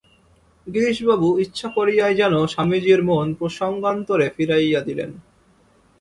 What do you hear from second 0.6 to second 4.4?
গিরিশবাবু ইচ্ছা করিয়াই যেন স্বামীজীর মন প্রসঙ্গান্তরে